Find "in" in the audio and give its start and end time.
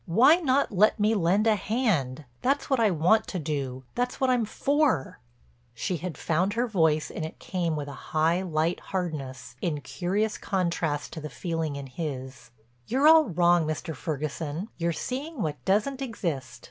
9.61-9.81, 11.75-11.85